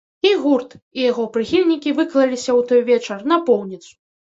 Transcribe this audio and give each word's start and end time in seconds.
І 0.27 0.29
гурт, 0.45 0.73
і 1.01 1.05
яго 1.11 1.27
прыхільнікі 1.37 1.95
выклаліся 2.03 2.49
ў 2.49 2.61
той 2.69 2.85
вечар 2.93 3.17
напоўніцу! 3.33 3.91